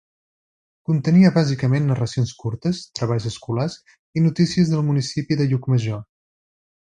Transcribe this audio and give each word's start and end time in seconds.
Contenia 0.91 1.31
bàsicament 1.35 1.83
narracions 1.89 2.31
curtes, 2.43 2.79
treballs 3.01 3.29
escolars 3.33 3.77
i 4.21 4.25
notícies 4.29 4.71
del 4.73 4.83
municipi 4.89 5.39
de 5.43 5.47
Llucmajor. 5.53 6.01